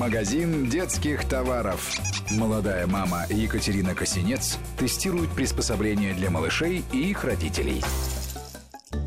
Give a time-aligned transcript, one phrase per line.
[0.00, 2.00] Магазин детских товаров.
[2.30, 7.82] Молодая мама Екатерина Косинец тестирует приспособления для малышей и их родителей.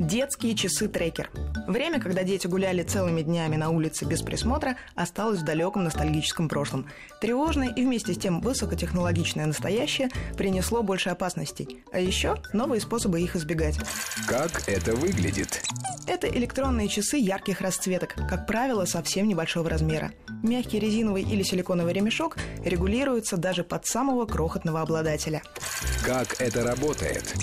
[0.00, 1.30] Детские часы-трекер.
[1.66, 6.86] Время, когда дети гуляли целыми днями на улице без присмотра, осталось в далеком ностальгическом прошлом.
[7.20, 11.82] Тревожное и вместе с тем высокотехнологичное настоящее принесло больше опасностей.
[11.92, 13.78] А еще новые способы их избегать.
[14.26, 15.62] Как это выглядит?
[16.06, 20.12] Это электронные часы ярких расцветок, как правило, совсем небольшого размера.
[20.42, 25.42] Мягкий резиновый или силиконовый ремешок регулируется даже под самого крохотного обладателя.
[26.04, 27.34] Как это работает?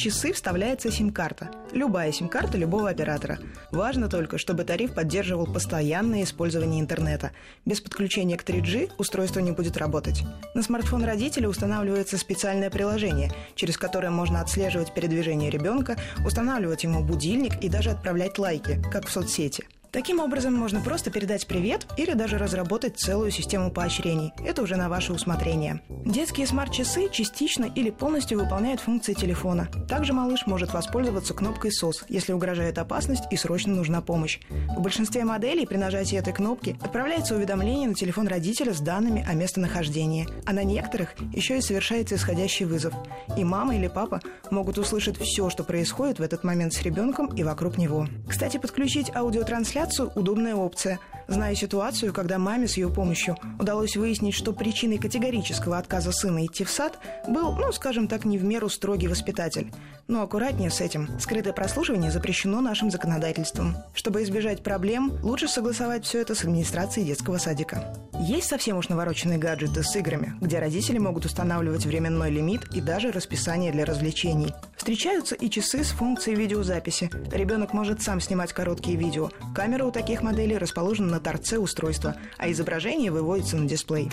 [0.00, 1.50] Часы вставляется сим-карта.
[1.72, 3.38] Любая сим-карта любого оператора.
[3.70, 7.32] Важно только, чтобы тариф поддерживал постоянное использование интернета.
[7.66, 10.22] Без подключения к 3G устройство не будет работать.
[10.54, 17.62] На смартфон родителя устанавливается специальное приложение, через которое можно отслеживать передвижение ребенка, устанавливать ему будильник
[17.62, 19.66] и даже отправлять лайки, как в соцсети.
[19.92, 24.32] Таким образом, можно просто передать привет или даже разработать целую систему поощрений.
[24.46, 25.82] Это уже на ваше усмотрение.
[25.88, 29.68] Детские смарт-часы частично или полностью выполняют функции телефона.
[29.88, 34.38] Также малыш может воспользоваться кнопкой SOS, если угрожает опасность и срочно нужна помощь.
[34.76, 39.34] В большинстве моделей при нажатии этой кнопки отправляется уведомление на телефон родителя с данными о
[39.34, 42.94] местонахождении, а на некоторых еще и совершается исходящий вызов.
[43.36, 44.20] И мама или папа
[44.52, 48.06] могут услышать все, что происходит в этот момент с ребенком и вокруг него.
[48.28, 50.98] Кстати, подключить аудиотрансляцию трансляцию– удобная опция.
[51.26, 56.64] Зная ситуацию, когда маме с ее помощью удалось выяснить, что причиной категорического отказа сына идти
[56.64, 59.72] в сад был, ну, скажем так, не в меру строгий воспитатель.
[60.08, 61.08] Но аккуратнее с этим.
[61.20, 63.76] Скрытое прослушивание запрещено нашим законодательством.
[63.94, 67.94] Чтобы избежать проблем, лучше согласовать все это с администрацией детского садика.
[68.20, 73.12] Есть совсем уж навороченные гаджеты с играми, где родители могут устанавливать временной лимит и даже
[73.12, 74.52] расписание для развлечений.
[74.90, 77.12] Встречаются и часы с функцией видеозаписи.
[77.30, 79.30] Ребенок может сам снимать короткие видео.
[79.54, 84.10] Камера у таких моделей расположена на торце устройства, а изображение выводится на дисплей.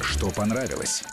[0.00, 1.04] Что понравилось?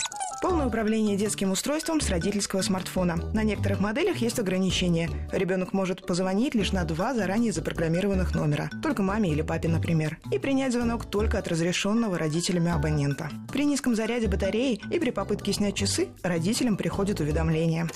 [0.41, 3.17] Полное управление детским устройством с родительского смартфона.
[3.33, 5.09] На некоторых моделях есть ограничения.
[5.33, 8.69] Ребенок может позвонить лишь на два заранее запрограммированных номера.
[8.81, 10.19] Только маме или папе, например.
[10.31, 13.29] И принять звонок только от разрешенного родителями абонента.
[13.51, 17.89] При низком заряде батареи и при попытке снять часы родителям приходит уведомление.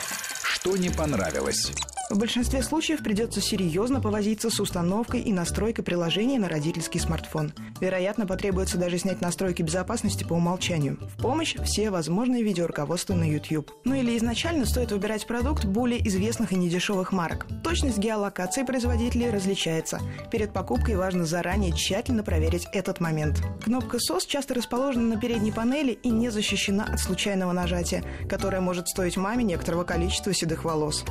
[0.59, 1.71] Что не понравилось?
[2.09, 7.53] В большинстве случаев придется серьезно повозиться с установкой и настройкой приложения на родительский смартфон.
[7.79, 10.97] Вероятно, потребуется даже снять настройки безопасности по умолчанию.
[11.15, 13.71] В помощь все возможные видеоруководства на YouTube.
[13.85, 17.45] Ну или изначально стоит выбирать продукт более известных и недешевых марок.
[17.63, 19.99] Точность геолокации производителей различается.
[20.31, 23.39] Перед покупкой важно заранее тщательно проверить этот момент.
[23.63, 28.87] Кнопка SOS часто расположена на передней панели и не защищена от случайного нажатия, которое может
[28.87, 31.05] стоить маме некоторого количества седых волос.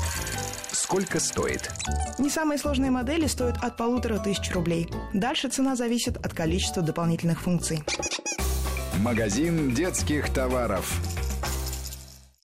[0.88, 1.70] Сколько стоит?
[2.18, 4.88] Не самые сложные модели стоят от полутора тысяч рублей.
[5.12, 7.82] Дальше цена зависит от количества дополнительных функций.
[8.96, 10.90] Магазин детских товаров.